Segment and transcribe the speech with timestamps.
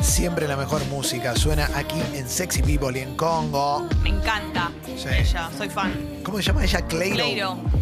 [0.00, 3.86] Siempre la mejor música suena aquí en Sexy People y en Congo.
[4.02, 5.08] Me encanta Sí.
[5.14, 5.92] ella, soy fan.
[6.24, 6.80] ¿Cómo se llama ella?
[6.86, 7.16] Cleiro.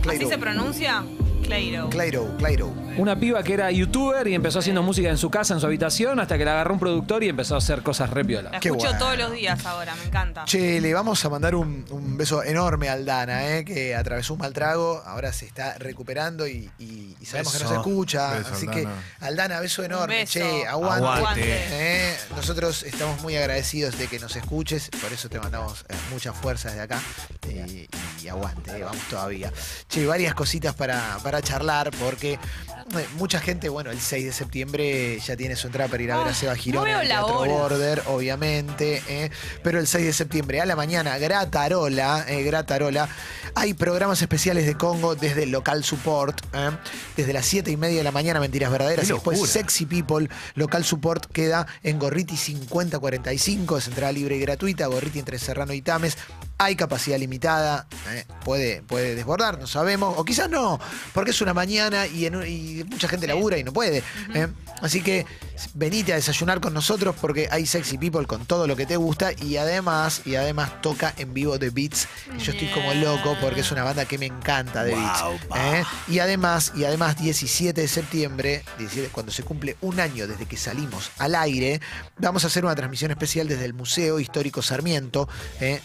[0.03, 0.27] Cleiro.
[0.27, 1.05] ¿Así se pronuncia?
[1.53, 1.89] Cleiro.
[1.89, 2.67] Cleiro, Cleiro.
[2.99, 6.21] Una piba que era youtuber y empezó haciendo música en su casa, en su habitación,
[6.21, 8.51] hasta que la agarró un productor y empezó a hacer cosas re piola.
[8.51, 8.99] La Qué escucho bueno.
[8.99, 10.45] todos los días ahora, me encanta.
[10.45, 14.41] Che, le vamos a mandar un, un beso enorme a Aldana, eh, que atravesó un
[14.41, 17.71] mal trago, ahora se está recuperando y, y- y sabemos que Beso.
[17.75, 18.31] nos escucha.
[18.39, 18.91] Beso, así Aldana.
[19.21, 20.17] que, Aldana, beso enorme.
[20.17, 20.33] beso.
[20.41, 21.07] Che, aguante.
[21.09, 21.43] Aguante.
[21.47, 26.37] Eh, nosotros estamos muy agradecidos de que nos escuches, por eso te mandamos eh, muchas
[26.37, 27.01] fuerzas de acá
[27.49, 27.87] eh,
[28.23, 29.51] y aguante, eh, vamos todavía.
[29.89, 35.19] Che, varias cositas para, para charlar, porque eh, mucha gente, bueno, el 6 de septiembre
[35.21, 37.03] ya tiene su entrada para ir a ver a Ah, Seba no Girón veo en
[37.03, 37.45] el Teatro.
[37.45, 39.31] Border, obviamente, eh,
[39.63, 43.09] pero el 6 de septiembre a la mañana, Gratarola, eh, Gratarola,
[43.55, 46.71] hay programas especiales de Congo desde el local support, eh,
[47.17, 49.39] desde las 7 y media de la mañana, mentiras verdaderas, y después.
[49.51, 55.39] Sexy People, local support queda en Gorriti 5045, es entrada libre y gratuita, Gorriti entre
[55.39, 56.17] Serrano y Tames.
[56.61, 60.81] Hay capacidad limitada, eh, puede, puede desbordar, no sabemos, o quizás no,
[61.15, 64.03] porque es una mañana y, en un- y mucha gente labura y no puede.
[64.35, 64.49] eh.
[64.83, 65.27] Así que
[65.75, 69.33] venite a desayunar con nosotros porque hay Sexy People con todo lo que te gusta
[69.33, 72.07] y además, y además toca en vivo The Beats.
[72.39, 75.23] Yo estoy como loco porque es una banda que me encanta The Beats.
[75.23, 75.85] Wow, eh.
[76.09, 80.57] Y además, y además 17 de septiembre, 17, cuando se cumple un año desde que
[80.57, 81.81] salimos al aire,
[82.19, 85.29] vamos a hacer una transmisión especial desde el Museo Histórico Sarmiento,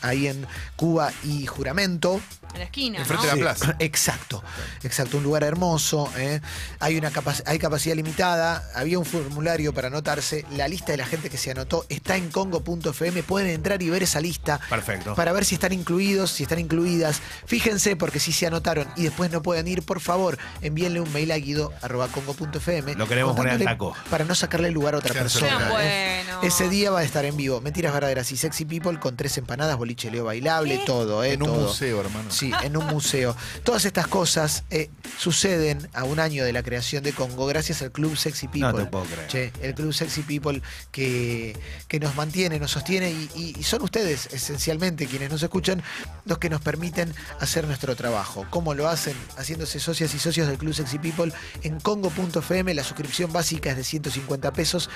[0.01, 2.19] ahí en Cuba y Juramento.
[2.53, 3.35] En la esquina, Enfrente ¿no?
[3.35, 3.75] de la Sí, plaza.
[3.83, 4.43] Exacto,
[4.83, 6.09] exacto, un lugar hermoso.
[6.17, 6.39] ¿eh?
[6.79, 8.63] Hay una capac- hay capacidad limitada.
[8.75, 10.45] Había un formulario para anotarse.
[10.51, 13.23] La lista de la gente que se anotó está en congo.fm.
[13.23, 15.15] Pueden entrar y ver esa lista Perfecto.
[15.15, 17.21] para ver si están incluidos, si están incluidas.
[17.45, 21.31] Fíjense, porque si se anotaron y después no pueden ir, por favor, envíenle un mail
[21.31, 22.95] a guido.congo.fm.
[22.95, 24.09] Lo queremos poner al contándole taco.
[24.09, 25.67] Para no sacarle el lugar a otra persona.
[25.81, 26.23] ¿eh?
[26.25, 26.43] buenos.
[26.43, 27.61] Ese día va a estar en vivo.
[27.61, 31.33] Mentiras verdaderas y sexy people con tres empanadas, boliche leo bailable, todo, ¿eh?
[31.33, 31.67] En un todo.
[31.67, 32.29] museo, hermano.
[32.31, 33.35] Sí, en un museo.
[33.63, 37.91] Todas estas cosas eh, suceden a un año de la creación de Congo gracias al
[37.91, 38.71] Club Sexy People.
[38.71, 39.27] No te puedo creer.
[39.27, 40.61] Che, el Club Sexy People
[40.91, 45.81] que, que nos mantiene, nos sostiene y, y- y son ustedes, esencialmente, quienes nos escuchan,
[46.25, 48.45] los que nos permiten hacer nuestro trabajo.
[48.49, 49.15] ¿Cómo lo hacen?
[49.37, 52.73] Haciéndose socias y socios del Club Sexy People en congo.fm.
[52.73, 54.89] La suscripción básica es de 150 pesos.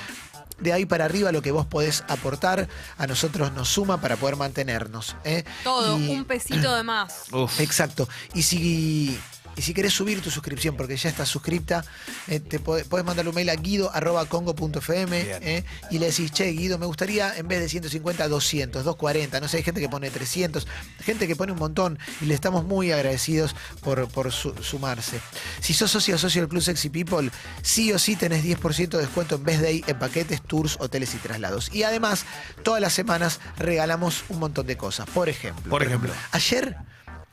[0.60, 4.36] De ahí para arriba lo que vos podés aportar a nosotros nos suma para poder
[4.38, 5.16] mantenernos.
[5.24, 5.44] ¿eh?
[5.64, 7.26] Todo, Y- un pesito de más.
[7.32, 7.60] Uf.
[7.60, 8.08] Exacto.
[8.34, 9.20] Y si,
[9.58, 11.84] y si querés subir tu suscripción, porque ya estás suscripta,
[12.28, 16.78] eh, te podés, podés mandarle un mail a guido.congo.fm eh, y le decís, che, Guido,
[16.78, 19.40] me gustaría en vez de 150, 200, 240.
[19.40, 20.68] No sé, hay gente que pone 300,
[21.04, 25.20] gente que pone un montón y le estamos muy agradecidos por, por su- sumarse.
[25.62, 27.32] Si sos socio o socio del Club Sexy People,
[27.62, 31.14] sí o sí tenés 10% de descuento en vez de ahí en paquetes, tours, hoteles
[31.16, 31.70] y traslados.
[31.74, 32.26] Y además,
[32.64, 35.08] todas las semanas regalamos un montón de cosas.
[35.10, 36.12] Por ejemplo, Por ejemplo.
[36.32, 36.76] Ayer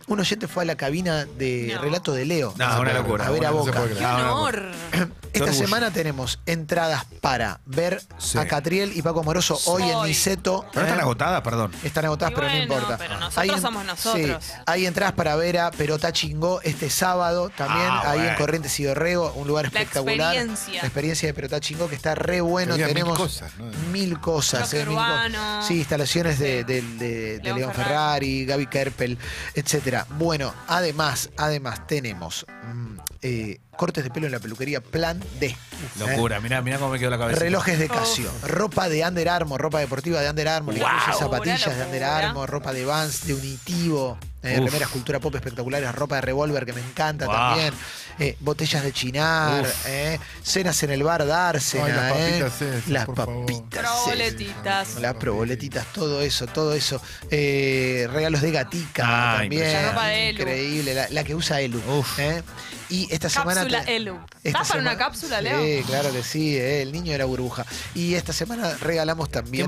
[0.07, 1.81] un oyente fue a la cabina de No.
[1.83, 2.55] relato de Leo.
[2.57, 3.27] No, una locura.
[3.27, 3.81] A ver a No se Boca.
[3.81, 4.71] puede ¡Qué no, honor!
[5.35, 5.65] Esta orgullo.
[5.67, 8.39] semana tenemos entradas para ver Sí.
[8.39, 10.09] a Catriel y Paco Moroso hoy en Hoy.
[10.11, 10.65] Niceto.
[10.73, 11.03] ¿Pero están ¿eh?
[11.03, 11.41] agotadas?
[11.43, 11.73] Perdón.
[11.83, 12.97] Están agotadas, Y pero no importa.
[12.99, 14.45] pero nosotros somos nosotros.
[14.45, 18.39] sí, hay entradas para ver a Perota Chingó este sábado también, Ah, ahí en bueno.
[18.39, 20.35] Corrientes y Dorrego, un lugar La espectacular.
[20.37, 20.81] experiencia.
[20.83, 22.75] La experiencia de Perota Chingó que está re bueno.
[22.75, 23.65] Había mil Tenemos cosas, ¿no?
[23.91, 24.61] mil cosas.
[24.71, 25.63] Rock eh, mil co- urbano.
[25.67, 26.65] sí, instalaciones de, Sí.
[26.65, 29.19] de- de- de León León Ferrari, Gaby Kerpel,
[30.01, 30.17] etcétera.
[30.19, 35.47] Bueno, además, además tenemos mm, eh, cortes de pelo en la peluquería Plan D.
[35.47, 35.57] ¿eh?
[35.99, 36.41] Locura.
[36.41, 37.41] Mirá, mirá cómo me quedó la cabeza.
[37.41, 40.85] Relojes de Casio, ropa de Under Armour, ropa deportiva de Under Armour, Wow.
[40.87, 42.05] incluye zapatillas de Under.
[42.05, 46.73] Armour, ropa de Vans, de Unitivo, eh, remeras cultura pop espectaculares, ropa de revólver que
[46.73, 47.35] me encanta Wow.
[47.35, 47.75] también,
[48.19, 52.89] eh, botellas de chinar, eh, cenas en el bar Dársena, Ay, las eh, papitas esas,
[52.89, 54.03] las papitas esas.
[54.05, 54.95] Proboletitas.
[55.01, 57.01] Las proboletitas, todo eso, todo eso.
[57.31, 59.73] Eh, regalos de gatica Ah, también.
[59.73, 60.41] La ropa de Elu.
[60.43, 61.81] Increíble, la, la que usa Elu.
[62.95, 63.61] Y esta semana.
[63.63, 64.15] Cápsula te- Elu.
[64.15, 65.63] esta ¿Estás para una semana- cápsula, Leo?
[65.65, 67.67] Sí, claro que sí, eh, el niño era burbuja.
[67.95, 69.67] Y esta semana regalamos también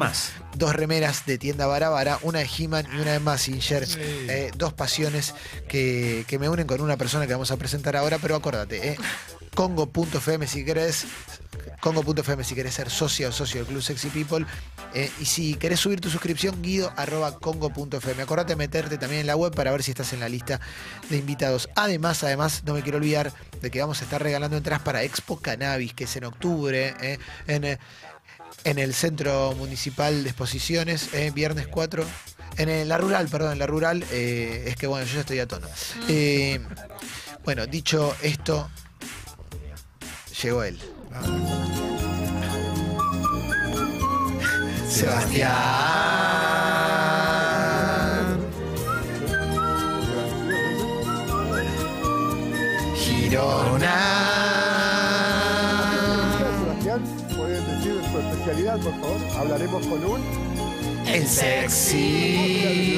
[0.54, 3.86] dos remeras de tienda Barabara, una de He-Man y una de Massinger.
[3.98, 5.34] Eh, dos pasiones
[5.68, 8.96] que, que me unen con una persona que vamos a presentar ahora, pero acuérdate, eh,
[9.54, 11.04] congo.fm si querés.
[11.80, 14.46] Congo.fm si querés ser socio o socio del Club Sexy People.
[14.94, 18.22] eh, y si querés subir tu suscripción, guido arroba congo.fm.
[18.22, 20.60] Acordate de meterte también en la web para ver si estás en la lista
[21.10, 21.68] de invitados.
[21.74, 25.38] Además, además, no me quiero olvidar de que vamos a estar regalando entradas para Expo
[25.40, 27.78] Cannabis, que es en octubre, eh, en, eh,
[28.64, 32.04] en el Centro Municipal de Exposiciones, viernes 4.
[32.58, 35.46] En la rural, perdón, en la rural, eh, es que bueno, yo ya estoy a
[35.46, 35.68] tono.
[36.08, 36.58] Eh,
[37.44, 38.70] bueno, dicho esto,
[40.42, 40.80] llegó él.
[44.96, 45.52] Sebastián.
[52.96, 53.98] Girona.
[56.38, 57.00] Sebastián,
[57.36, 59.20] pueden decir su especialidad, por favor.
[59.36, 60.22] Hablaremos con un.
[61.06, 62.96] El sexy.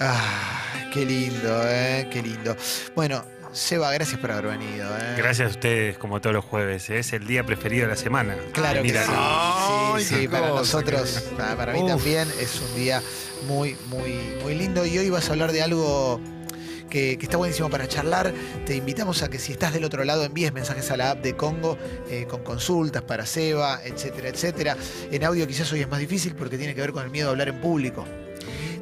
[0.00, 2.56] Ah, qué lindo, eh, qué lindo.
[2.96, 3.22] Bueno,
[3.56, 4.86] Seba, gracias por haber venido.
[4.98, 5.14] Eh.
[5.16, 6.90] Gracias a ustedes, como todos los jueves.
[6.90, 8.36] Es el día preferido de la semana.
[8.52, 9.12] Claro que Mira, sí.
[9.14, 11.88] Ay, Sí, sí, para cosa, nosotros, para, para mí Uf.
[11.88, 13.02] también es un día
[13.48, 14.12] muy, muy,
[14.42, 14.84] muy lindo.
[14.84, 16.20] Y hoy vas a hablar de algo
[16.90, 18.34] que, que está buenísimo para charlar.
[18.66, 21.34] Te invitamos a que si estás del otro lado envíes mensajes a la app de
[21.34, 21.78] Congo
[22.10, 24.76] eh, con consultas para Seba, etcétera, etcétera.
[25.10, 27.30] En audio quizás hoy es más difícil porque tiene que ver con el miedo a
[27.30, 28.04] hablar en público.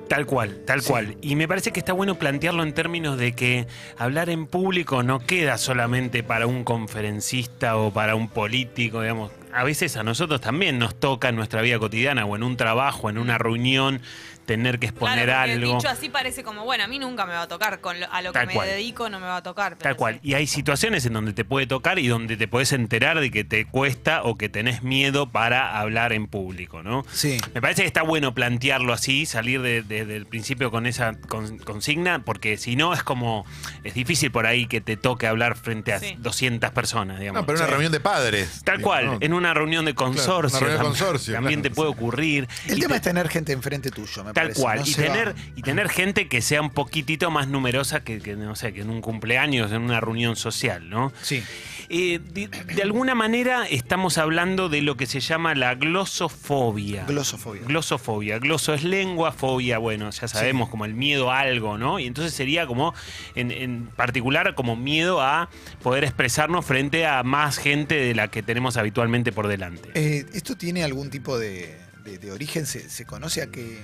[0.09, 0.91] Tal cual, tal Sí.
[0.91, 1.17] cual.
[1.23, 3.67] Y me parece que está bueno plantearlo en términos de que
[3.97, 9.33] hablar en público no queda solamente para un conferencista o para un político, digamos.
[9.53, 13.09] A veces a nosotros también nos toca en nuestra vida cotidiana o en un trabajo,
[13.09, 14.01] en una reunión,
[14.47, 15.77] tener que exponer Claro, algo.
[15.77, 18.23] dicho así parece como, bueno, a mí nunca me va a tocar, con lo- a
[18.23, 19.73] lo que me dedico no me va a tocar.
[19.77, 20.15] pero Tal cual.
[20.15, 20.21] sí.
[20.31, 23.45] Y hay situaciones en donde te puede tocar y donde te puedes enterar de que
[23.45, 27.05] te cuesta o que tenés miedo para hablar en público, ¿no?
[27.13, 27.39] Sí.
[27.55, 31.59] Me parece que está bueno plantearlo así, salir de- de- del principio con esa con-
[31.59, 33.47] consigna, porque si no es como,
[33.85, 36.17] es difícil por ahí que te toque hablar frente a Sí.
[36.19, 37.43] 200 personas, digamos.
[37.43, 37.71] No, pero una Sí.
[37.71, 38.63] reunión de padres.
[38.65, 39.19] Tal cual, ¿no?
[39.21, 40.59] en una reunión de consorcio.
[40.59, 41.71] una reunión de tam- consorcio, También claro.
[41.73, 42.49] te puede ocurrir.
[42.67, 44.61] El Y tema te- es tener gente enfrente tuyo, me Tal parece.
[44.61, 44.79] cual.
[44.81, 44.85] ¿no?
[44.87, 48.73] y, tener, y tener gente que sea un poquitito más numerosa que, que, no sé,
[48.73, 51.13] que en un cumpleaños, en una reunión social, ¿no?
[51.23, 51.43] Sí.
[51.91, 57.05] Eh, de, de alguna manera estamos hablando de lo que se llama la glosofobia.
[57.05, 57.63] Glosofobia.
[57.67, 58.39] Glosofobia.
[58.39, 61.99] Gloso es lengua, fobia, bueno, ya sabemos, como el miedo a algo, ¿no?
[61.99, 62.95] Y entonces sería como,
[63.35, 65.49] en, en particular, como miedo a
[65.83, 69.91] poder expresarnos frente a más gente de la que tenemos habitualmente por delante.
[69.95, 72.67] Eh, ¿Esto tiene algún tipo de, de- de origen?
[72.67, 73.79] ¿Se, se conoce a qué?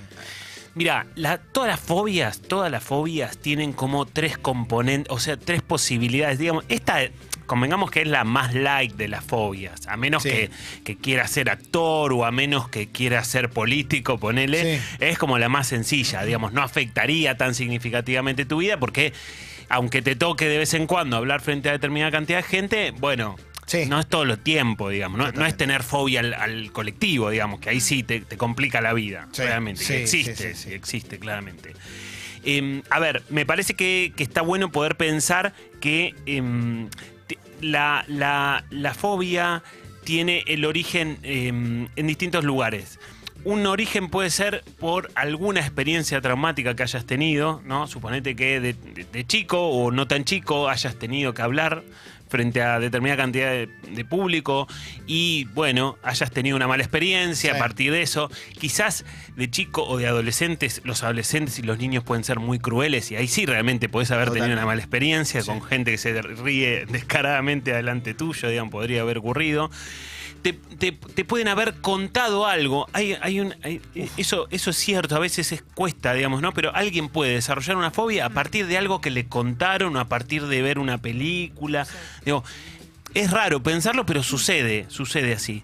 [0.73, 5.61] Mira, la- todas las fobias, todas las fobias tienen como tres componentes, o sea, tres
[5.61, 6.39] posibilidades.
[6.39, 6.99] Digamos, esta,
[7.45, 10.29] convengamos que es la más light de las fobias, a menos Sí.
[10.29, 10.49] que,
[10.85, 14.83] que quiera ser actor o a menos que quiera ser político, ponele, Sí.
[14.99, 19.11] es como la más sencilla, digamos, no afectaría tan significativamente tu vida porque
[19.67, 23.35] aunque te toque de vez en cuando hablar frente a determinada cantidad de gente, bueno,
[23.71, 23.85] Sí.
[23.87, 27.59] no es todo el tiempo, digamos, no, no es tener fobia al, al colectivo, digamos,
[27.61, 31.19] que ahí sí te, te complica la vida, Sí, realmente, sí, que existe, sí, existe
[31.19, 31.73] claramente.
[32.43, 36.89] Eh, a ver, me parece que, que está bueno poder pensar que em,
[37.61, 39.63] la, la- la fobia
[40.03, 42.99] tiene el origen em, en distintos lugares.
[43.43, 47.87] Un origen puede ser por alguna experiencia traumática que hayas tenido, ¿no?
[47.87, 51.83] Suponete que de, de- de chico o no tan chico hayas tenido que hablar
[52.31, 54.67] frente a determinada cantidad de, de público
[55.05, 57.55] y bueno, hayas tenido una mala experiencia Sí.
[57.55, 58.31] a partir de eso.
[58.57, 59.03] Quizás
[59.35, 63.17] de chico o de adolescentes, los adolescentes y los niños pueden ser muy crueles y
[63.17, 65.47] ahí sí realmente puedes haber tenido una mala experiencia Sí.
[65.47, 69.69] con gente que se ríe descaradamente delante tuyo, digamos, podría haber ocurrido.
[70.41, 72.87] Te, te- te pueden haber contado algo.
[72.93, 73.81] Hay, hay un, hay-
[74.17, 76.51] eso, eso es cierto, a veces es, cuesta, digamos, ¿no?
[76.53, 80.47] Pero alguien puede desarrollar una fobia a partir de algo que le contaron a partir
[80.47, 81.85] de ver una película.
[82.25, 82.43] Digo,
[83.13, 85.63] es raro pensarlo, pero sucede, sucede así.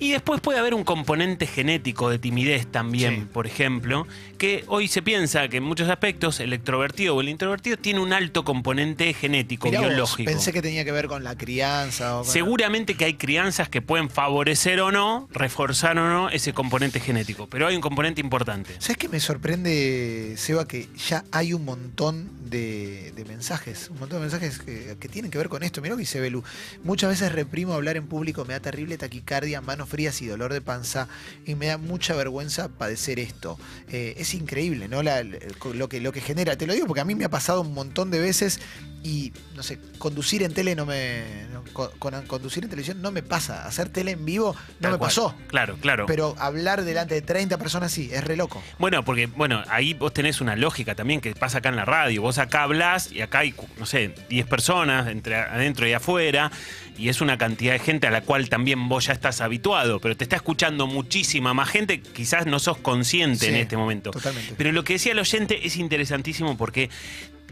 [0.00, 3.26] Y después puede haber un componente genético de timidez también, Sí.
[3.32, 4.06] por ejemplo,
[4.38, 8.12] que hoy se piensa que en muchos aspectos el extrovertido o el introvertido tiene un
[8.12, 10.30] alto componente genético, Mirá vos, biológico.
[10.30, 12.18] pensé que tenía que ver con la crianza.
[12.18, 16.52] O con- Seguramente que hay crianzas que pueden favorecer o no, reforzar o no ese
[16.52, 18.74] componente genético, pero hay un componente importante.
[18.78, 20.68] ¿Sabes qué me sorprende, Seba?
[20.68, 25.30] Que ya hay un montón de, de mensajes, un montón de mensajes que, que tienen
[25.30, 25.80] que ver con esto.
[25.82, 26.44] Mirá lo que dice Belu.
[26.84, 30.60] Muchas veces reprimo hablar en público, me da terrible taquicardia, manos frías y dolor de
[30.60, 31.08] panza,
[31.46, 33.58] y me da mucha vergüenza padecer esto.
[33.90, 35.02] Eh, es increíble, ¿no?
[35.02, 36.56] La- lo, que, lo que genera.
[36.56, 38.60] Te lo digo porque a mí me ha pasado un montón de veces
[39.02, 41.22] y, no sé, conducir en tele no me.
[41.52, 43.64] no, con- con- conducir en televisión no me pasa.
[43.66, 45.08] Hacer tele en vivo no Tal me cual.
[45.08, 45.34] pasó.
[45.46, 46.06] Claro, claro.
[46.06, 48.62] Pero hablar delante de 30 personas sí, es re loco.
[48.78, 52.22] Bueno, porque bueno, ahí vos tenés una lógica también que pasa acá en la radio.
[52.22, 56.50] Vos acá hablás y acá hay, no sé, 10 personas entre adentro y afuera
[56.96, 60.16] y es una cantidad de gente a la cual también vos ya estás habituado, pero
[60.16, 64.10] te está escuchando muchísima más gente, quizás no sos consciente en este momento.
[64.10, 64.54] totalmente.
[64.56, 66.90] Pero lo que decía el oyente es interesantísimo porque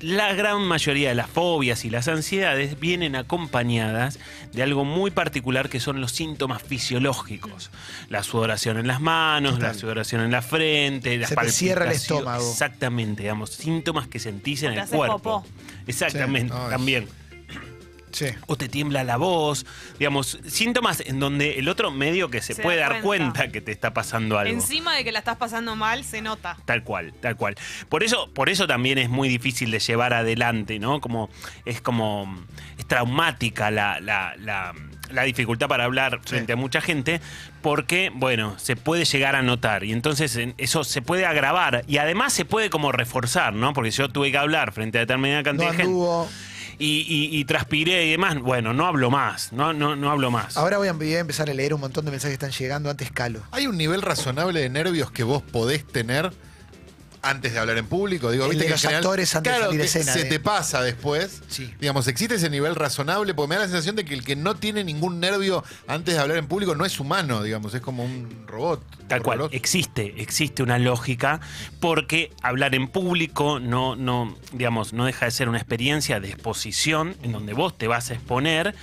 [0.00, 4.18] la gran mayoría de las fobias y las ansiedades vienen acompañadas
[4.52, 7.71] de algo muy particular que son los síntomas fisiológicos.
[8.11, 9.68] La sudoración en las manos, Total.
[9.73, 12.47] la sudoración en la frente, las Se te cierra el estómago.
[12.47, 15.18] Exactamente, digamos, síntomas que sentís en Te el cuerpo.
[15.18, 15.47] popó.
[15.87, 16.61] Exactamente, Sí.
[16.62, 16.71] Ay.
[16.71, 17.09] también.
[18.16, 18.26] Sí.
[18.46, 19.66] o te tiembla la voz,
[19.99, 23.32] digamos, síntomas en donde el otro medio que se, Se puede da dar cuenta.
[23.40, 24.52] cuenta que te está pasando algo.
[24.54, 26.56] Encima de que la estás pasando mal, se nota.
[26.64, 27.56] Tal cual, tal cual.
[27.90, 31.00] Por eso, por eso también es muy difícil de llevar adelante, ¿no?
[31.02, 31.28] Como
[31.66, 32.42] es como
[32.78, 34.73] es traumática la, la- la-
[35.11, 37.20] la dificultad para hablar frente a mucha gente,
[37.62, 39.85] porque, bueno, se puede llegar a notar.
[39.85, 41.85] Y entonces en- eso se puede agravar.
[41.87, 43.73] Y además se puede como reforzar, ¿no?
[43.73, 45.92] Porque yo tuve que hablar frente a determinada No cantidad de gente.
[46.78, 48.38] Y, y- y transpiré y demás.
[48.40, 49.52] Bueno, no hablo más.
[49.52, 50.56] No, no, no hablo más.
[50.56, 52.90] Ahora voy a, voy a empezar a leer un montón de mensajes que están llegando.
[52.90, 53.40] Antes Calo.
[53.52, 56.33] ¿Hay un nivel razonable de nervios que vos podés tener
[57.26, 58.30] antes de hablar en público?
[58.30, 60.12] Digo, El viste de que los general- actores antes de claro, salir a que escena,
[60.12, 60.25] Se eh.
[60.26, 61.42] te pasa después.
[61.49, 61.73] Sí.
[61.80, 63.35] Digamos, ¿existe ese nivel razonable?
[63.35, 66.21] Porque me da la sensación de que el que no tiene ningún nervio antes de
[66.21, 68.83] hablar en público no es humano, digamos, es como un robot.
[69.09, 69.54] Tal cual, Robot.
[69.54, 71.40] existe, existe una lógica,
[71.80, 77.16] porque hablar en público no, no, digamos, no deja de ser una experiencia de exposición
[77.23, 78.75] en donde vos te vas a exponer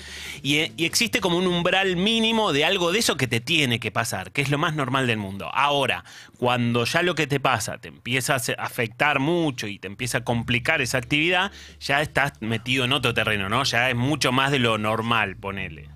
[0.41, 3.91] y, y existe como un umbral mínimo de algo de eso que te tiene que
[3.91, 5.49] pasar, que es lo más normal del mundo.
[5.53, 6.05] Ahora,
[6.37, 10.23] cuando ya lo que te pasa te empieza a afectar mucho y te empieza a
[10.23, 13.63] complicar esa actividad, ya estás metido en otro terreno, ¿no?
[13.63, 15.89] Ya es mucho más de lo normal, ponele.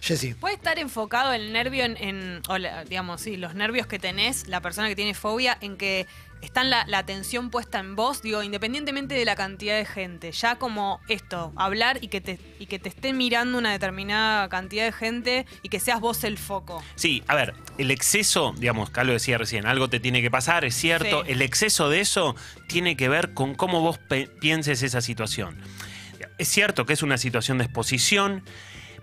[0.00, 0.34] Jessy.
[0.34, 4.48] Puede estar enfocado el nervio en, en- o la- digamos, sí, los nervios que tenés,
[4.48, 6.06] la persona que tiene fobia, en que
[6.42, 10.32] están la, la atención puesta en vos, digo, independientemente de la cantidad de gente.
[10.32, 14.84] Ya como esto, hablar y que te, y que te estén mirando una determinada cantidad
[14.84, 16.82] de gente y que seas vos el foco.
[16.94, 20.74] Sí, a ver, el exceso, digamos, Carlos decía recién, algo te tiene que pasar, es
[20.74, 21.24] cierto.
[21.24, 21.32] Sí.
[21.32, 22.36] El exceso de eso
[22.68, 23.98] tiene que ver con cómo vos
[24.40, 25.60] pienses esa situación.
[26.38, 28.44] Es cierto que es una situación de exposición,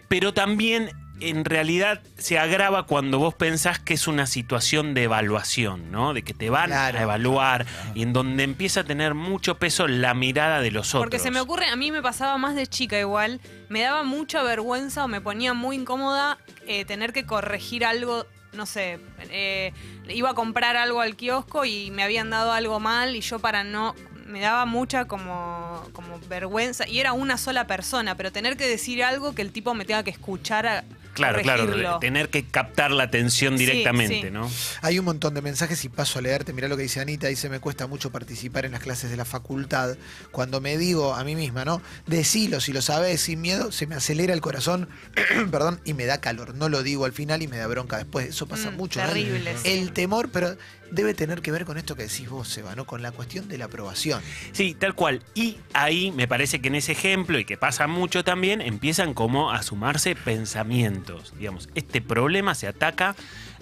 [0.08, 5.92] pero también en realidad se agrava cuando vos pensás que es una situación de evaluación,
[5.92, 6.14] ¿no?
[6.14, 7.00] De que te van Claro.
[7.00, 11.04] a evaluar y en donde empieza a tener mucho peso la mirada de los otros.
[11.04, 14.44] Porque se me ocurre, a mí me pasaba más de chica igual, me daba mucha
[14.44, 19.72] vergüenza o me ponía muy incómoda eh, tener que corregir algo, no sé, eh,
[20.10, 23.64] iba a comprar algo al kiosco y me habían dado algo mal y yo para
[23.64, 23.96] no...
[24.26, 29.04] Me daba mucha como, como vergüenza y era una sola persona, pero tener que decir
[29.04, 30.84] algo que el tipo me tenga que escuchar a
[31.16, 34.32] Claro, claro, tener que captar la atención directamente, sí.
[34.32, 34.50] ¿no?
[34.82, 36.54] Hay un montón de mensajes y paso a leerte.
[36.54, 37.28] Mirá lo que dice Anita.
[37.28, 39.98] Dice, me cuesta mucho participar en las clases de la facultad.
[40.32, 41.82] Cuando me digo a mí misma, ¿no?
[42.06, 44.90] Decilo, si lo sabes, sin miedo, se me acelera el corazón,
[45.52, 46.54] perdón, y me da calor.
[46.56, 48.28] No lo digo al final y me da bronca después.
[48.30, 49.00] Eso pasa Mm, mucho.
[49.02, 49.08] ¿no?
[49.08, 49.70] terrible, sí.
[49.72, 50.58] el temor, pero
[50.92, 52.86] debe tener que ver con esto que decís vos, Seba, ¿no?
[52.86, 54.22] Con la cuestión de la aprobación.
[54.52, 55.24] Sí, tal cual.
[55.34, 59.52] Y ahí me parece que en ese ejemplo, y que pasa mucho también, empiezan como
[59.52, 61.34] a sumarse pensamientos.
[61.38, 63.16] Digamos, este problema se ataca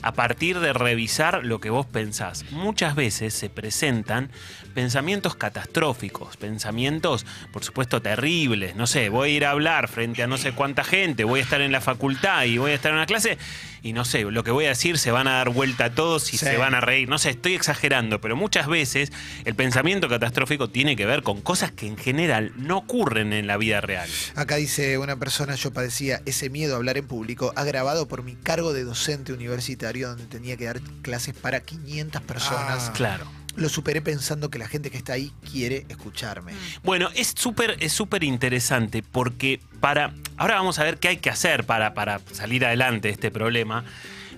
[0.04, 2.46] a partir de revisar lo que vos pensás.
[2.52, 4.30] Muchas veces se presentan
[4.74, 8.76] pensamientos catastróficos, pensamientos, por supuesto, terribles.
[8.76, 11.44] No sé, voy a ir a hablar frente a no sé cuánta gente, voy a
[11.44, 13.38] estar en la facultad y voy a estar en una clase
[13.82, 16.34] y no sé, lo que voy a decir se van a dar vuelta a todos
[16.34, 16.46] y Sí.
[16.46, 17.10] se van a reír.
[17.10, 19.12] No sé, estoy exagerando, pero muchas veces
[19.44, 23.58] el pensamiento catastrófico tiene que ver con cosas que en general no ocurren en la
[23.58, 24.10] vida real.
[24.36, 28.36] Acá dice una persona, yo padecía ese miedo a hablar en público, agravado por mi
[28.36, 32.90] cargo de docente universitario, donde tenía que dar clases para 500 personas.
[32.90, 32.94] Ah.
[32.94, 33.28] Claro.
[33.56, 36.54] Lo superé pensando que la gente que está ahí quiere escucharme.
[36.84, 40.14] Bueno, es súper es súper interesante porque para.
[40.38, 43.84] Ahora vamos a ver qué hay que hacer para, para salir adelante de este problema.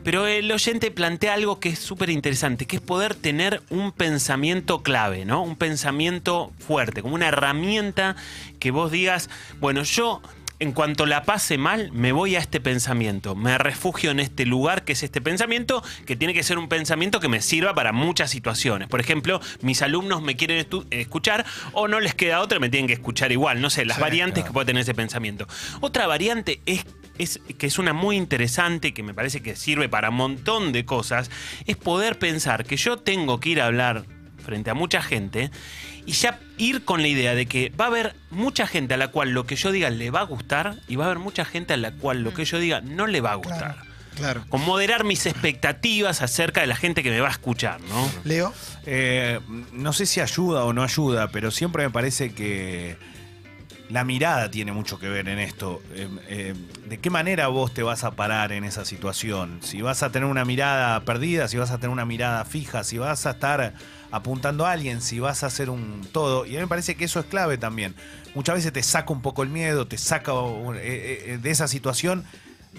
[0.05, 4.83] Pero el oyente plantea algo que es súper interesante, que es poder tener un pensamiento
[4.83, 5.41] clave, ¿no?
[5.41, 8.15] Un pensamiento fuerte, como una herramienta
[8.59, 10.21] que vos digas, bueno, yo
[10.59, 14.83] en cuanto la pase mal, me voy a este pensamiento, me refugio en este lugar
[14.83, 18.31] que es este pensamiento, que tiene que ser un pensamiento que me sirva para muchas
[18.31, 18.87] situaciones.
[18.87, 22.93] Por ejemplo, mis alumnos me quieren escuchar o no les queda otra, me tienen que
[22.93, 23.61] escuchar igual.
[23.61, 25.47] No sé, las Sí, variantes que puede tener ese pensamiento.
[25.81, 26.85] Otra variante es,
[27.17, 30.85] es que es una muy interesante, que me parece que sirve para un montón de
[30.85, 31.29] cosas,
[31.65, 34.05] es poder pensar que yo tengo que ir a hablar
[34.45, 35.49] frente a mucha gente
[36.05, 39.09] y ya ir con la idea de que va a haber mucha gente a la
[39.09, 41.73] cual lo que yo diga le va a gustar y va a haber mucha gente
[41.73, 43.75] a la cual lo que yo diga no le va a gustar.
[44.15, 44.45] Claro.
[44.47, 48.09] Con moderar mis expectativas acerca de la gente que me va a escuchar, ¿no?
[48.23, 48.53] Leo,
[48.85, 49.39] Eh,
[49.73, 52.95] no sé si ayuda o no ayuda, pero siempre me parece que
[53.89, 55.81] la mirada tiene mucho que ver en esto.
[55.93, 56.53] Eh, eh,
[56.87, 59.59] ¿De qué manera vos te vas a parar en esa situación?
[59.61, 62.97] Si vas a tener una mirada perdida, si vas a tener una mirada fija, si
[62.97, 63.73] vas a estar
[64.11, 66.45] apuntando a alguien, si vas a hacer un todo.
[66.45, 67.95] Y a mí me parece que eso es clave también.
[68.33, 72.23] Muchas veces te saca un poco el miedo, te saca eh, eh, de esa situación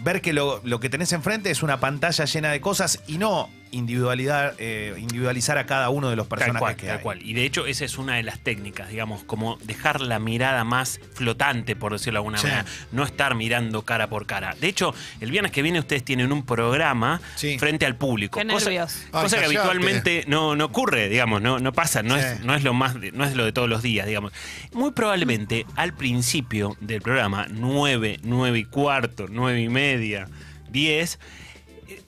[0.03, 3.49] ver que lo, lo que tenés enfrente es una pantalla llena de cosas y no
[3.77, 7.03] individualidad, eh, individualizar a cada uno de los Tal personajes cual, que tal hay.
[7.03, 7.23] cual.
[7.23, 11.01] Y de hecho, esa es una de las técnicas, digamos, como dejar la mirada más
[11.15, 12.47] flotante, por decirlo de alguna Sí.
[12.47, 12.65] manera.
[12.93, 14.55] No estar mirando cara por cara.
[14.61, 17.59] De hecho, el viernes que viene ustedes tienen un programa Sí.
[17.59, 18.41] frente al público.
[18.41, 19.03] Qué cosa nervios.
[19.13, 22.23] Ay, cosa que habitualmente no, no ocurre, digamos, no, no pasa, no, Sí.
[22.25, 24.33] es, no es lo más, de- no es lo de todos los días, digamos.
[24.73, 30.29] Muy probablemente al principio del programa, 9, 9 y cuarto, 9 y media,
[30.71, 31.19] 10, eh,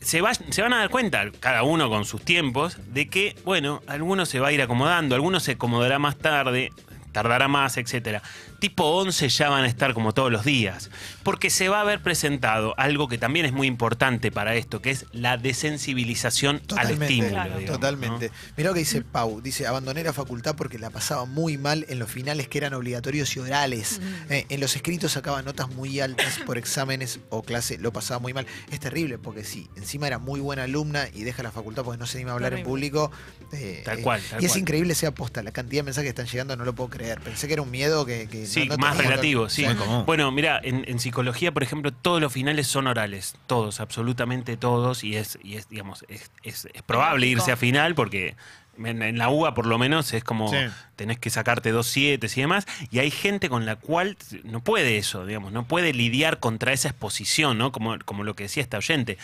[0.01, 3.83] se, va- se van a dar cuenta, cada uno con sus tiempos, de que, bueno,
[3.87, 6.71] alguno se va a ir acomodando, alguno se acomodará más tarde,
[7.13, 8.23] tardará más, etcétera.
[8.59, 10.91] Tipo 11 ya van a estar como todos los días,
[11.23, 14.91] porque se va a haber presentado algo que también es muy importante para esto, que
[14.91, 17.31] es la desensibilización al Totalmente, estímulo.
[17.31, 17.59] Claro.
[17.59, 18.29] digamos, totalmente.
[18.29, 18.35] ¿no?
[18.57, 19.41] Mirá lo que dice Pau.
[19.41, 23.35] Dice, abandoné la facultad porque la pasaba muy mal en los finales que eran obligatorios
[23.37, 24.01] y orales.
[24.29, 28.33] Eh, en los escritos sacaba notas muy altas por exámenes o clase, lo pasaba muy
[28.35, 28.47] mal.
[28.73, 32.07] Es terrible porque sí, encima era muy buena alumna y deja la facultad porque no
[32.07, 33.13] se anima a hablar en público.
[33.53, 34.61] eh, Tal cual, tal y es cual.
[34.63, 35.43] increíble sea posta.
[35.45, 37.21] La cantidad de mensajes que están llegando no lo puedo creer.
[37.21, 38.27] Pensé que era un miedo que...
[38.29, 39.65] que Sí, no- no más relativo, sí.
[39.65, 40.05] Muy común.
[40.07, 45.05] Bueno, mira, en, en psicología, por ejemplo, todos los finales son orales, todos, absolutamente todos,
[45.05, 47.41] y es, y es digamos, es, es- es probable lógico.
[47.43, 48.35] irse a final porque
[48.83, 50.57] en, en la UBA por lo menos es como Sí.
[50.95, 54.99] tenés que sacarte dos siete y demás, y hay gente con la cual no puede
[54.99, 57.73] eso, digamos, no puede lidiar contra esa exposición, ¿no?
[57.73, 59.19] Como, como lo que decía esta oyente.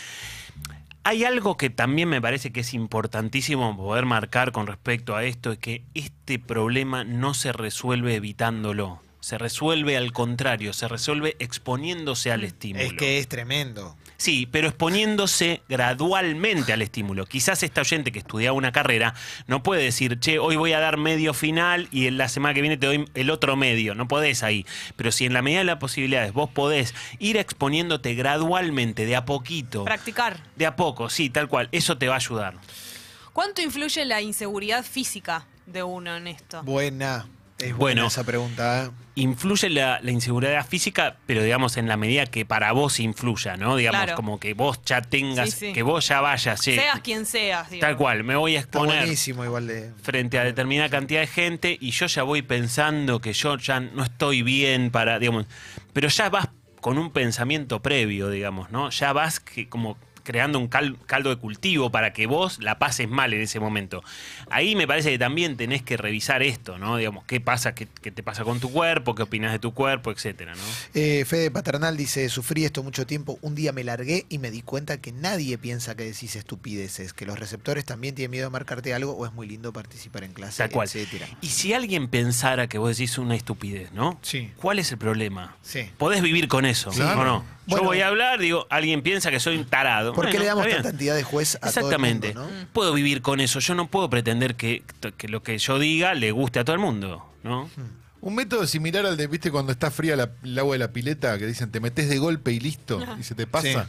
[1.07, 5.53] Hay algo que también me parece que es importantísimo poder marcar con respecto a esto,
[5.53, 9.03] es que este problema no se resuelve evitándolo.
[9.25, 12.85] Se resuelve al contrario, se resuelve exponiéndose al estímulo.
[12.85, 13.97] Es que es tremendo.
[14.19, 17.25] Sí, pero exponiéndose gradualmente al estímulo.
[17.25, 19.15] Quizás esta oyente que estudiaba una carrera
[19.47, 22.61] no puede decir, che, hoy voy a dar medio final y en la semana que
[22.61, 23.95] viene te doy el otro medio.
[23.95, 24.67] No podés ahí.
[24.95, 29.25] Pero si en la medida de las posibilidades vos podés ir exponiéndote gradualmente, de a
[29.25, 30.39] poquito, Practicar.
[30.55, 32.57] de a poco, sí, tal cual, eso te va a ayudar.
[33.33, 36.63] ¿Cuánto influye la inseguridad física de uno en esto?
[36.63, 37.27] Buena.
[37.59, 38.07] Es buena Bueno.
[38.09, 38.85] esa pregunta.
[38.87, 38.91] ¿eh?
[39.17, 43.77] Influye la, la inseguridad física, pero digamos en la medida que para vos influya, ¿no?
[43.77, 44.17] Digamos, Claro.
[44.17, 45.73] como que vos ya tengas, Sí, sí.
[45.73, 47.71] que vos ya vayas, che, Seas quien seas.
[47.71, 47.81] digo.
[47.81, 48.99] tal cual, me voy a exponer.
[48.99, 49.93] buenísimo igual de...
[50.03, 54.03] frente a determinada cantidad de gente y yo ya voy pensando que yo ya no
[54.03, 55.47] estoy bien para, digamos,
[55.93, 56.49] pero ya vas
[56.81, 58.91] con un pensamiento previo, digamos, ¿no?
[58.91, 63.09] Ya vas que, como creando un cal- caldo de cultivo para que vos la pases
[63.09, 64.03] mal en ese momento.
[64.51, 66.97] Ahí me parece que también tenés que revisar esto, ¿no?
[66.97, 70.11] Digamos, qué pasa, qué, qué te pasa con tu cuerpo, qué opinas de tu cuerpo,
[70.11, 70.63] etcétera, ¿no?
[70.95, 74.63] Eh, Fede Paternal dice, sufrí esto mucho tiempo, un día me largué y me di
[74.63, 78.95] cuenta que nadie piensa que decís estupideces, que los receptores también tienen miedo de marcarte
[78.95, 80.87] algo o es muy lindo participar en clase, Tal cual.
[80.89, 81.29] etcétera.
[81.43, 84.19] Y si alguien pensara que vos decís una estupidez, ¿no?
[84.23, 84.51] Sí.
[84.57, 85.57] ¿Cuál es el problema?
[85.63, 85.91] Sí.
[85.99, 86.91] Podés vivir con eso.
[86.91, 87.45] ¿o no?
[87.67, 90.14] Yo voy a hablar, digo, alguien piensa que soy un tarado.
[90.15, 92.33] ¿Por qué le damos tanta entidad de juez a Exactamente.
[92.33, 93.59] todo el mundo, Puedo vivir con eso.
[93.61, 94.83] Yo no puedo pretender que,
[95.17, 97.69] que lo que yo diga le guste a todo el mundo, ¿no?
[98.21, 101.37] Un método similar al de, viste, cuando está fría la- el agua de la pileta,
[101.39, 103.89] que dicen te metes de golpe y listo, y se te pasa.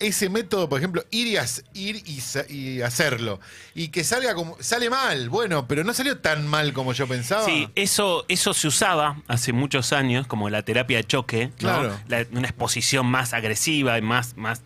[0.00, 1.36] Ese método, por ejemplo, ir y,
[1.80, 2.02] ir
[2.50, 3.40] y, hacerlo.
[3.76, 4.56] Y que salga como.
[4.58, 7.44] Sale mal, bueno, pero no salió tan mal como yo pensaba.
[7.44, 11.54] Sí, eso, eso se usaba hace muchos años como la terapia de choque, ¿no?
[11.58, 12.00] Claro.
[12.08, 14.62] La- una exposición más agresiva y más, más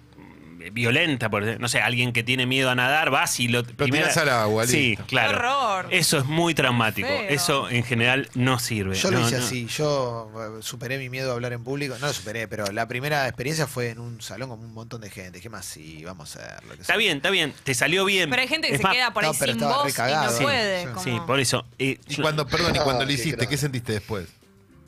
[0.70, 1.62] violenta, por ejemplo.
[1.62, 4.90] no sé, alguien que tiene miedo a nadar, vas y lo, tirás al agua, Sí,
[4.90, 5.04] listo.
[5.06, 5.30] claro.
[5.30, 5.86] Qué horror.
[5.90, 7.08] Eso es muy traumático.
[7.08, 7.28] Feo.
[7.28, 8.94] Eso en general no sirve.
[8.96, 9.44] Yo lo No, hice no.
[9.44, 12.86] así, yo eh, superé mi miedo a hablar en público, no lo superé, pero la
[12.88, 16.36] primera experiencia fue en un salón con un montón de gente, dije más, sí, vamos
[16.36, 16.68] a hacerlo.
[16.74, 16.96] que Está sea".
[16.96, 18.30] bien, está bien, te salió bien.
[18.30, 20.30] Pero hay gente que Es se más, queda por ahí no, sin voz y no
[20.30, 20.80] Sí, puede.
[20.82, 20.88] sí.
[20.88, 21.66] como- Sí, por eso.
[21.78, 23.46] eh, Y cuando, perdón, y cuando Ah, lo hiciste.
[23.46, 24.26] ¿qué sentiste después?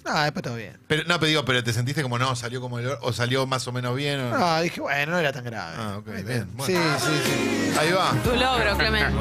[0.04, 0.76] Ah, después todo bien.
[0.86, 3.46] Pero, no, pero digo, pero te sentiste como no, salió como el or- o salió
[3.46, 4.20] más o menos bien.
[4.20, 5.76] o- Ah, dije, bueno, no era tan grave.
[5.78, 6.24] Ah, ok, bien,
[6.64, 6.98] Sí, bueno.
[6.98, 7.78] sí, sí.
[7.78, 8.12] Ahí va.
[8.24, 9.14] Tu logro, Clemente.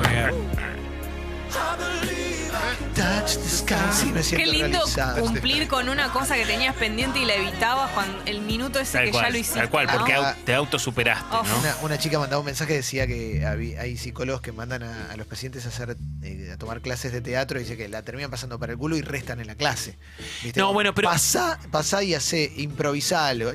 [2.96, 3.76] Touch the sky.
[3.94, 5.22] Sí, me Qué siento lindo realizado.
[5.22, 9.06] cumplir con una cosa que tenías pendiente y la evitabas cuando el minuto ese Tal
[9.06, 9.60] que cual, ya lo hiciste.
[9.60, 9.94] tal cual, ¿no?
[9.94, 10.36] porque Ah.
[10.36, 11.44] au- te autosuperaste, Oh.
[11.44, 11.60] ¿no?
[11.60, 13.46] Una, una chica mandaba un mensaje que decía que
[13.80, 17.22] hay psicólogos que mandan a, a los pacientes a hacer eh, a tomar clases de
[17.22, 19.98] teatro y dice que la terminan pasando para el culo y restan en la clase.
[20.44, 20.60] ¿Viste?
[20.60, 23.52] No, bueno, pero- Pasá, pasá y hace, improvisá algo.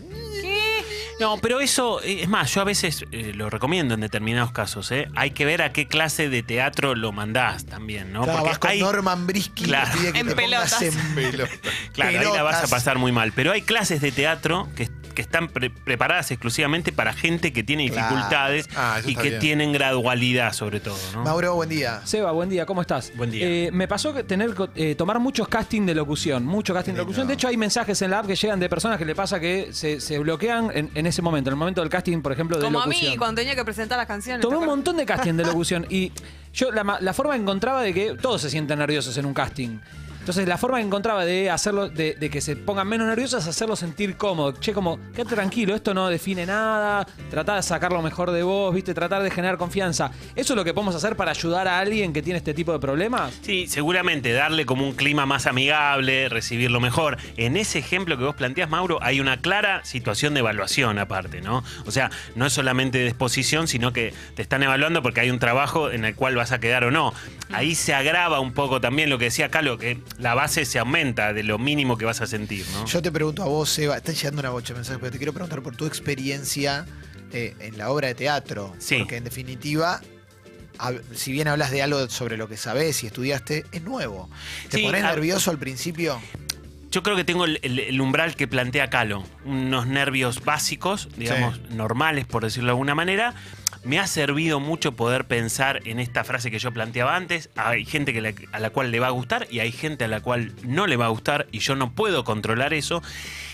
[1.20, 4.90] No, pero eso, eh, es más, yo a veces eh, lo recomiendo en determinados casos,
[4.90, 5.08] ¿eh?
[5.14, 8.24] Hay que ver a qué clase de teatro lo mandás también, ¿no?
[8.24, 9.90] Claro, vas con hay, Norman Brisky Claro.
[10.12, 10.82] que En te pongas pelotas.
[10.82, 10.92] en
[11.92, 13.32] claro, ahí la vas a pasar muy mal.
[13.32, 17.88] Pero hay clases de teatro que, que están pre- preparadas exclusivamente para gente que tiene
[17.88, 18.08] Claro.
[18.14, 19.40] dificultades Ah, y que bien.
[19.40, 21.22] tienen gradualidad sobre todo, ¿no?
[21.24, 22.00] Mauro, buen día.
[22.04, 23.12] Seba, buen día, ¿cómo estás?
[23.16, 23.46] Buen día.
[23.46, 27.26] Eh, me pasó que tener eh, tomar muchos casting de locución, mucho casting de locución.
[27.26, 29.68] De hecho, hay mensajes en la app que llegan de personas que le pasa que
[29.72, 32.64] se, se bloquean en, en ese momento, en el momento del casting, por ejemplo, de
[32.64, 34.40] Como a mí, cuando tenía que presentar las canciones.
[34.42, 36.12] Tomé ¿te un montón de casting de locución y
[36.52, 39.34] yo la, ma- la forma que encontraba de que todos se sienten nerviosos en un
[39.34, 39.78] casting.
[40.24, 43.76] Entonces la forma que encontraba de hacerlo, de, que se pongan menos nerviosos es hacerlo
[43.76, 44.52] sentir cómodo.
[44.58, 48.74] Che, como, quédate tranquilo, esto no define nada, tratar de sacar lo mejor de vos,
[48.74, 50.12] viste, tratar de generar confianza.
[50.34, 52.78] ¿Eso es lo que podemos hacer para ayudar a alguien que tiene este tipo de
[52.78, 53.38] problemas?
[53.42, 57.18] Sí, seguramente darle como un clima más amigable, recibirlo mejor.
[57.36, 61.62] En ese ejemplo que vos planteás, Mauro, hay una clara situación de evaluación aparte, ¿no?
[61.84, 65.38] O sea, no es solamente de exposición, sino que te están evaluando porque hay un
[65.38, 67.12] trabajo en el cual vas a quedar o no.
[67.52, 71.32] Ahí se agrava un poco también lo que decía Calo, que la base se aumenta
[71.32, 72.84] de lo mínimo que vas a sentir, ¿no?
[72.86, 75.32] Yo te pregunto a vos, Seba, está llegando una bocha de mensajes, pero te quiero
[75.32, 76.86] preguntar por tu experiencia
[77.32, 78.74] eh, en la obra de teatro.
[78.78, 78.98] Sí.
[78.98, 80.00] Porque en definitiva,
[81.14, 84.28] si bien hablas de algo sobre lo que sabés y estudiaste, es nuevo.
[84.70, 86.20] ¿Te Sí, pones nervioso al principio?
[86.90, 91.60] Yo creo que tengo el, el- el umbral que plantea Calo, unos nervios básicos, digamos,
[91.70, 93.34] normales, por decirlo de alguna manera.
[93.84, 97.50] Me ha servido mucho poder pensar en esta frase que yo planteaba antes.
[97.54, 100.20] Hay gente que a la cual le va a gustar y hay gente a la
[100.20, 103.02] cual no le va a gustar y yo no puedo controlar eso.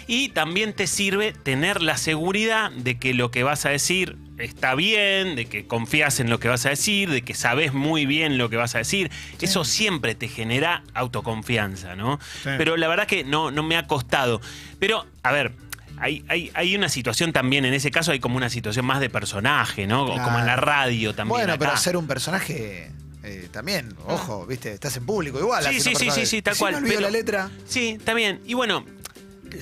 [0.06, 4.74] Y también te sirve tener la seguridad de que lo que vas a decir está
[4.74, 8.38] bien, de que confías en lo que vas a decir, de que sabes muy bien
[8.38, 9.10] lo que vas a decir.
[9.40, 12.18] Eso siempre te genera autoconfianza, ¿no?
[12.44, 14.40] Pero la verdad que no, no me ha costado.
[14.78, 15.52] Pero, a ver.
[16.00, 19.10] Hay, hay, hay una situación también, en ese caso hay como una situación más de
[19.10, 20.04] personaje, ¿no?
[20.04, 20.62] O Como en la Claro.
[20.66, 21.28] radio también.
[21.46, 22.90] bueno, pero ser un personaje
[23.22, 25.62] eh, también, ojo, viste, estás en público igual.
[25.64, 27.50] Sí, sí, sí, sí, sí, tal Si cual, olvido pero- la letra.
[27.66, 28.40] Sí, bien.
[28.46, 28.84] Y bueno,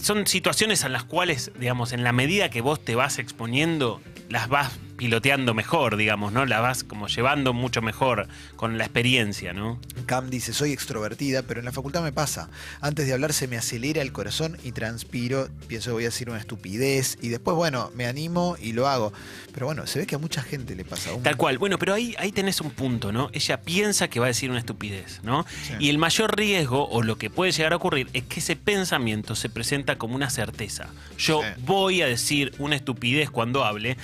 [0.01, 4.49] son situaciones en las cuales, digamos, en la medida que vos te vas exponiendo, las
[4.49, 6.45] vas piloteando mejor, digamos, ¿no?
[6.45, 9.81] Las vas como llevando mucho mejor con la experiencia, ¿no?
[10.07, 12.51] Cam dice, soy extrovertida, pero en la facultad me pasa.
[12.81, 16.29] Antes de hablar se me acelera el corazón y transpiro, pienso que voy a decir
[16.29, 19.13] una estupidez y después, bueno, me animo y lo hago.
[19.55, 21.13] Pero bueno, se ve que a mucha gente le pasa.
[21.15, 21.59] Un- Tal cual.
[21.59, 23.31] Bueno, pero ahí, ahí tenés un punto, ¿no?
[23.33, 25.47] Ella piensa que va a decir una estupidez, ¿no?
[25.79, 29.37] Y el mayor riesgo, o lo que puede llegar a ocurrir, es que ese pensamiento
[29.37, 30.89] se presenta como una certeza.
[31.17, 31.63] Yo Sí.
[31.65, 33.97] voy a decir una estupidez cuando hable,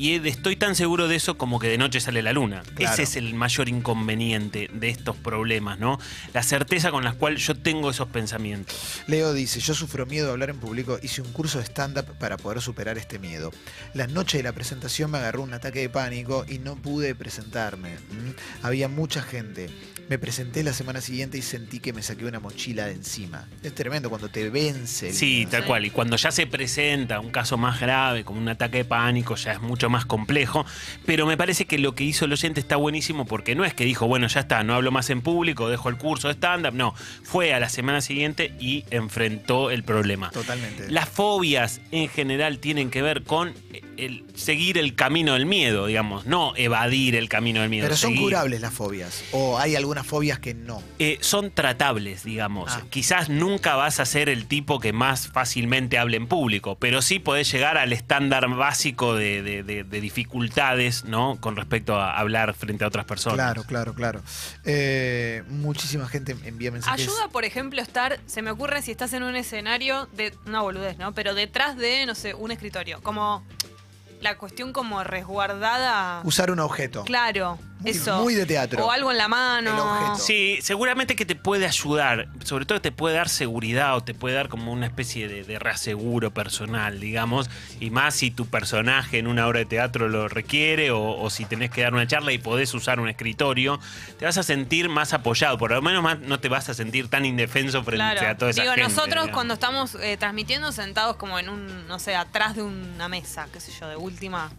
[0.00, 2.62] y estoy tan seguro de eso como que de noche sale la luna.
[2.74, 2.94] Claro.
[2.94, 5.98] Ese es el mayor inconveniente de estos problemas, ¿no?
[6.32, 9.02] La certeza con la cual yo tengo esos pensamientos.
[9.08, 12.38] Leo dice, yo sufro miedo a hablar en público, hice un curso de stand-up para
[12.38, 13.52] poder superar este miedo.
[13.92, 17.90] La noche de la presentación me agarró un ataque de pánico y no pude presentarme.
[17.90, 18.64] ¿Mm?
[18.64, 19.68] Había mucha gente.
[20.10, 23.46] Me presenté la semana siguiente y sentí que me saqué una mochila de encima.
[23.62, 25.10] Es tremendo cuando te vence.
[25.10, 25.86] el Sí, tal cual.
[25.86, 29.52] Y cuando ya se presenta un caso más grave, como un ataque de pánico, ya
[29.52, 30.66] es mucho más complejo.
[31.06, 33.84] Pero me parece que lo que hizo el oyente está buenísimo porque no es que
[33.84, 36.74] dijo, bueno, ya está, no hablo más en público, dejo el curso de stand-up.
[36.74, 36.92] No,
[37.22, 40.32] fue a la semana siguiente y enfrentó el problema.
[40.32, 40.90] Totalmente.
[40.90, 43.54] Las fobias en general tienen que ver con
[43.96, 47.84] el seguir el camino del miedo, digamos, no evadir el camino del miedo.
[47.84, 48.24] Pero son seguir.
[48.24, 49.22] curables las fobias.
[49.30, 50.82] O hay algunas fobias que no.
[50.98, 52.72] Eh, son tratables, digamos.
[52.74, 52.82] Ah.
[52.90, 57.18] Quizás nunca vas a ser el tipo que más fácilmente hable en público, pero sí
[57.18, 61.36] podés llegar al estándar básico de, de- de- de dificultades, ¿no?
[61.40, 63.36] Con respecto a hablar frente a otras personas.
[63.36, 64.22] Claro, claro, claro.
[64.64, 67.06] Eh, muchísima gente envía mensajes.
[67.06, 70.98] Ayuda, por ejemplo, estar, se me ocurre si estás en un escenario de una boludez,
[70.98, 71.12] ¿no?
[71.12, 73.00] Pero detrás de, no sé, un escritorio.
[73.02, 73.44] Como
[74.20, 76.20] la cuestión como resguardada.
[76.24, 77.04] Usar un objeto.
[77.04, 78.22] Claro, Muy- eso.
[78.22, 78.84] muy de teatro.
[78.86, 79.70] O algo en la mano.
[79.72, 80.24] El objeto.
[80.26, 84.34] Sí, seguramente que te puede ayudar, sobre todo te puede dar seguridad o te puede
[84.34, 87.48] dar como una especie de, de reaseguro personal, digamos,
[87.80, 91.44] y más si tu personaje en una obra de teatro lo requiere o, o si
[91.46, 93.80] tenés que dar una charla y podés usar un escritorio,
[94.18, 97.08] te vas a sentir más apoyado, por lo menos más no te vas a sentir
[97.08, 98.28] tan indefenso frente Claro.
[98.28, 99.30] a toda esa Digo, gente, nosotros digamos.
[99.34, 103.60] cuando estamos eh, transmitiendo sentados como en un, no sé, atrás de una mesa, qué
[103.60, 104.50] sé yo, de última,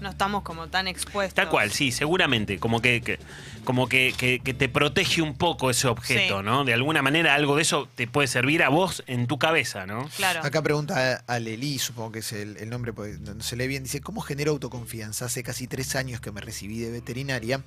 [0.00, 1.34] no estamos como tan expuestos.
[1.34, 2.58] Tal cual, sí, seguramente.
[2.58, 3.18] Como que, que-
[3.64, 6.44] como que, que- que te protege un poco ese objeto, Sí.
[6.44, 6.64] ¿no?
[6.64, 10.08] De alguna manera algo de eso te puede servir a vos en tu cabeza, ¿no?
[10.16, 10.40] Claro.
[10.42, 13.82] Acá pregunta a Leli, supongo que es el, el nombre, porque no se lee bien.
[13.82, 15.26] Dice, ¿cómo genero autoconfianza?
[15.26, 17.62] Hace casi tres años que me recibí de veterinaria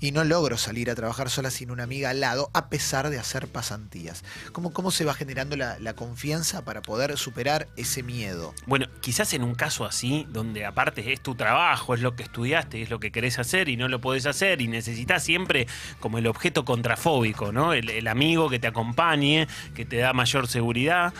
[0.00, 3.18] y no logro salir a trabajar sola sin una amiga al lado, a pesar de
[3.18, 4.24] hacer pasantías.
[4.52, 8.54] ¿Cómo, cómo se va generando la, la confianza para poder superar ese miedo?
[8.66, 12.82] Bueno, quizás en un caso así, donde aparte es tu trabajo, es lo que estudiaste,
[12.82, 15.66] es lo que querés hacer y no lo podés hacer y necesitas siempre
[16.00, 17.72] como el objeto contrafóbico, ¿no?
[17.72, 21.12] El, el amigo que te acompañe, que te da mayor seguridad.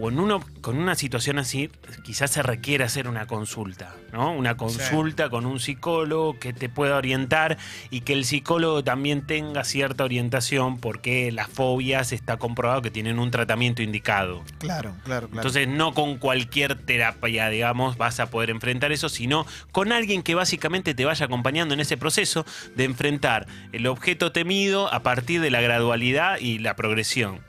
[0.00, 1.70] Con, uno, con una situación así,
[2.02, 4.32] quizás se requiere hacer una consulta, ¿no?
[4.32, 7.58] Una consulta con un psicólogo que te pueda orientar
[7.90, 13.18] y que el psicólogo también tenga cierta orientación porque las fobias está comprobado que tienen
[13.18, 14.42] un tratamiento indicado.
[14.58, 15.48] Claro, claro, claro.
[15.48, 20.34] Entonces no con cualquier terapia, digamos, vas a poder enfrentar eso, sino con alguien que
[20.34, 25.50] básicamente te vaya acompañando en ese proceso de enfrentar el objeto temido a partir de
[25.50, 27.40] la gradualidad y la progresión.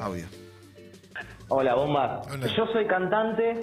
[0.00, 0.45] Audio.
[1.48, 2.22] Hola, bomba.
[2.32, 2.46] Hola.
[2.56, 3.60] Yo soy cantante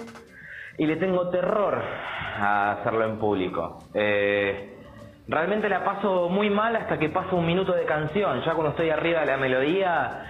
[0.78, 3.78] y le tengo terror a hacerlo en público.
[3.92, 4.78] Eh,
[5.28, 8.42] realmente la paso muy mal hasta que paso un minuto de canción.
[8.44, 10.24] Ya cuando estoy arriba de la melodía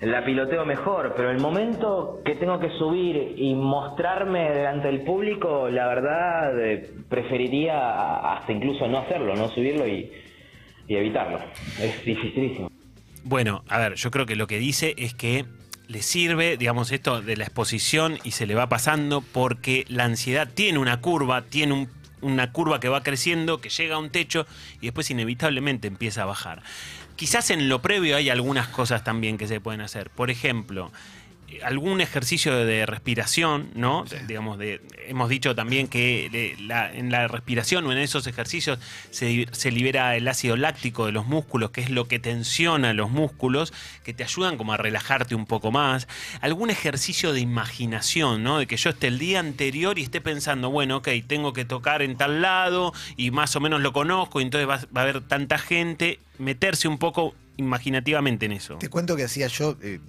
[0.00, 5.68] la piloteo mejor, pero el momento que tengo que subir y mostrarme delante del público,
[5.70, 10.10] la verdad eh, preferiría hasta incluso no hacerlo, no subirlo y,
[10.88, 11.38] y evitarlo.
[11.80, 12.70] Es dificilísimo.
[13.24, 15.44] Bueno, a ver, yo creo que lo que dice es que
[15.88, 20.48] le sirve, digamos, esto de la exposición y se le va pasando porque la ansiedad
[20.52, 21.88] tiene una curva, tiene un-
[22.20, 24.46] una curva que va creciendo, que llega a un techo
[24.80, 26.62] y después inevitablemente empieza a bajar.
[27.16, 30.08] Quizás en lo previo hay algunas cosas también que se pueden hacer.
[30.10, 30.90] Por ejemplo,
[31.62, 34.04] algún ejercicio de respiración, ¿no?
[34.26, 38.78] Digamos, de, hemos dicho también que de la- en la respiración o en esos ejercicios
[39.10, 43.10] se, se libera el ácido láctico de los músculos, que es lo que tensiona los
[43.10, 46.08] músculos, que te ayudan como a relajarte un poco más.
[46.40, 48.58] Algún ejercicio de imaginación, ¿no?
[48.58, 52.02] De que yo esté el día anterior y esté pensando, bueno, ok, tengo que tocar
[52.02, 55.20] en tal lado y más o menos lo conozco, y entonces va, va a haber
[55.20, 58.76] tanta gente, meterse un poco imaginativamente en eso.
[58.78, 60.00] Te cuento que hacía yo, eh,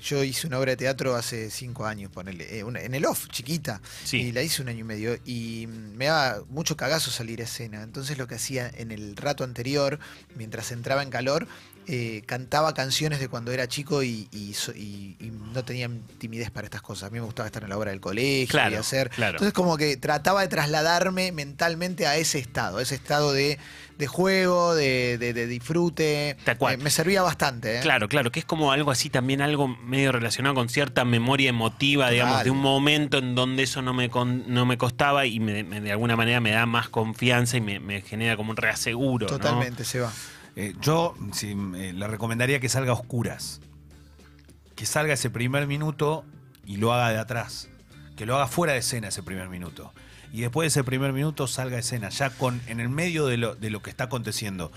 [0.00, 3.28] yo hice una obra de teatro hace cinco años, ponele, eh, una- en el off,
[3.28, 4.18] chiquita, Sí.
[4.18, 7.44] y la hice un año y medio, y mm, me daba mucho cagazo salir a
[7.44, 7.82] escena.
[7.82, 9.98] Entonces lo que hacía en el rato anterior,
[10.34, 11.46] mientras entraba en calor,
[11.86, 16.66] eh, cantaba canciones de cuando era chico y, y y- y no tenía timidez para
[16.66, 17.08] estas cosas.
[17.08, 19.10] A mí me gustaba estar en la obra del colegio y hacer.
[19.10, 19.32] claro.
[19.38, 23.58] Entonces como que trataba de trasladarme mentalmente a ese estado, ese estado de,
[23.98, 26.36] de juego, de, de- de disfrute.
[26.74, 27.78] Eh, me servía bastante.
[27.78, 27.80] ¿eh?
[27.80, 32.10] Claro, claro, que es como algo así también, algo medio relacionado con cierta memoria emotiva,
[32.10, 35.64] digamos, de un momento en donde eso no me, con- no me costaba y me-
[35.64, 39.26] me- de alguna manera me da más confianza y me, me genera como un reaseguro.
[39.26, 39.38] ¿no?
[39.38, 40.12] Totalmente, se va.
[40.56, 43.60] Eh, yo sí, eh, le recomendaría que salga a oscuras.
[44.74, 46.24] Que salga ese primer minuto
[46.64, 47.68] y lo haga de atrás.
[48.16, 49.92] Que lo haga fuera de escena ese primer minuto.
[50.32, 53.36] Y después de ese primer minuto salga a escena, ya con en el medio de
[53.36, 54.70] lo, de lo que está aconteciendo.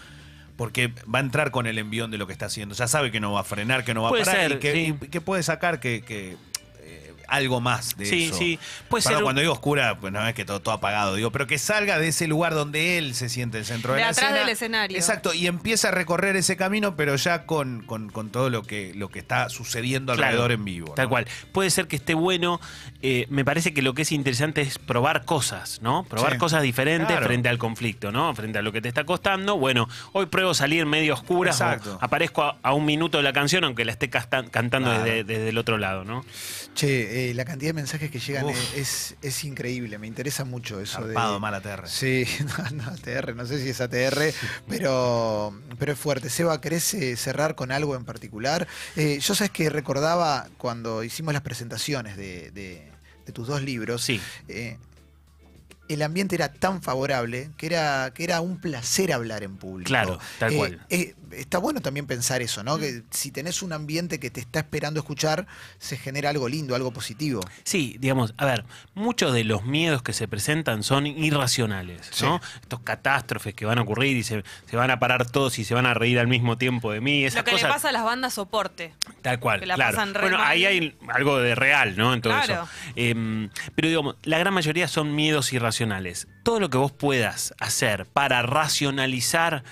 [0.58, 2.76] Porque va a entrar con el envión de lo que está haciendo.
[2.76, 4.42] Ya sabe que no va a frenar, que no va Puede a parar.
[4.50, 4.96] ser, y que, sí.
[5.02, 6.38] y que puede sacar que, que,
[7.34, 8.36] algo más de Sí, eso.
[8.38, 8.60] sí.
[8.90, 11.48] Puede Para ser- cuando digo oscura, pues no es que todo, todo apagado, digo, pero
[11.48, 14.26] que salga de ese lugar donde él se siente el centro de, De la atrás
[14.26, 14.40] escena.
[14.40, 14.98] del escenario.
[14.98, 18.94] Exacto, y empieza a recorrer ese camino, pero ya con, con, con todo lo que,
[18.96, 20.94] lo que está sucediendo Claro, alrededor en vivo.
[20.96, 21.28] Tal cual.
[21.52, 22.60] Puede ser que esté bueno.
[23.02, 26.04] eh, me parece que lo que es interesante es probar cosas, ¿no?
[26.06, 26.38] Probar Sí.
[26.38, 27.26] cosas diferentes Claro.
[27.26, 28.34] frente al conflicto, ¿no?
[28.34, 29.58] Frente a lo que te está costando.
[29.58, 31.98] Bueno, hoy pruebo salir medio oscura o Exacto.
[32.02, 35.04] aparezco a, a un minuto de la canción, aunque la esté cantando Claro.
[35.04, 36.24] desde, desde el otro lado, ¿no?
[36.76, 39.98] Che, eh, la cantidad de mensajes que llegan es, es increíble.
[39.98, 41.40] Me interesa mucho eso Zarpado, de.
[41.40, 41.88] mala TR.
[41.88, 42.26] Sí,
[42.74, 44.34] no, no, ATR, no sé si es ATR,
[44.68, 46.30] pero, pero es fuerte.
[46.30, 48.68] Seba, ¿querés eh, cerrar con algo en particular?
[48.96, 52.92] Eh, yo sabes que recordaba cuando hicimos las presentaciones de, de-
[53.26, 54.02] de tus dos libros.
[54.02, 54.20] Sí.
[54.50, 54.78] eh,
[55.90, 59.88] el ambiente era tan favorable que era, que era un placer hablar en público.
[59.88, 60.86] Claro, tal Eh, cual.
[60.90, 62.78] eh, está bueno también pensar eso, ¿no?
[62.78, 65.46] Que si tenés un ambiente que te está esperando escuchar,
[65.80, 67.42] se genera algo lindo, algo positivo.
[67.64, 72.40] Sí, digamos, a ver, muchos de los miedos que se presentan son irracionales, ¿no?
[72.62, 75.74] Estos catástrofes que van a ocurrir y se, se van a parar todos y se
[75.74, 77.26] van a reír al mismo tiempo de mí.
[77.26, 78.94] Esas Lo que cosas, le pasa a las bandas soporte.
[79.22, 79.96] Tal cual, que la claro.
[79.98, 80.48] pasan re bueno, mal.
[80.48, 82.14] ahí hay algo de real, ¿no?
[82.14, 82.54] En todo Claro.
[82.64, 82.68] eso.
[82.96, 85.73] Em, pero digamos, la gran mayoría son miedos irracionales.
[86.44, 89.64] Todo lo que vos puedas hacer para racionalizar,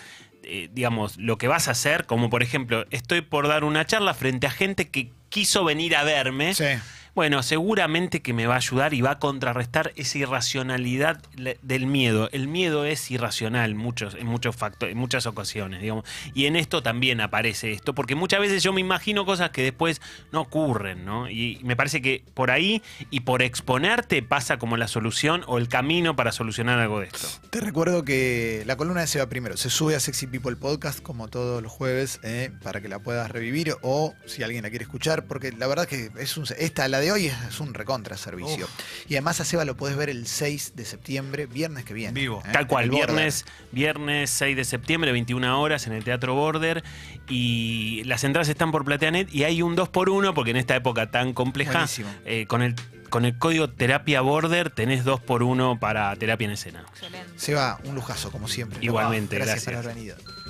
[0.44, 4.14] eh, digamos, lo que vas a hacer, como por ejemplo, estoy por dar una charla
[4.14, 6.54] frente a gente que quiso venir a verme.
[6.54, 6.66] Sí.
[7.13, 11.21] Bueno, seguramente que me va a ayudar y va a contrarrestar esa irracionalidad
[11.62, 12.30] del miedo.
[12.32, 16.06] El miedo es irracional muchos, en, muchos en muchas ocasiones, digamos.
[16.34, 20.02] Y en esto también aparece esto, porque muchas veces yo me imagino cosas que después
[20.32, 21.30] no ocurren, ¿no?
[21.30, 25.67] Y me parece que por ahí y por exponerte pasa como la solución o el
[25.67, 27.28] camino para solucionar algo de esto.
[27.50, 31.28] Te recuerdo que la columna de Seba primero se sube a Sexy People Podcast como
[31.28, 35.26] todos los jueves eh, para que la puedas revivir o si alguien la quiere escuchar,
[35.26, 38.68] porque la verdad que es un, esta la de hoy es un recontra servicio.
[39.08, 42.20] Y además a Seba lo podés ver el 6 de septiembre, viernes que viene.
[42.20, 42.42] Vivo.
[42.46, 42.50] ¿eh?
[42.54, 43.08] Tal cual, Border.
[43.08, 46.84] viernes, viernes 6 de septiembre, 21 horas en el Teatro Border.
[47.28, 51.34] Y las entradas están por Plateanet y hay un 2x1 porque en esta época tan
[51.34, 51.88] compleja,
[52.26, 52.76] eh, con, el,
[53.10, 56.86] con el código Terapia Border tenés 2x1 para terapia en escena.
[56.92, 57.34] Excelente.
[57.38, 58.80] Seba, un lujazo, como siempre.
[58.82, 59.66] Igualmente, gracias.
[59.66, 59.84] gracias.
[59.84, 60.40] por haber venido.